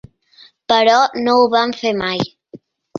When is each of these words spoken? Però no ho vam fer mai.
Però 0.73 0.95
no 1.27 1.37
ho 1.43 1.47
vam 1.59 1.77
fer 1.85 1.95
mai. 2.05 2.29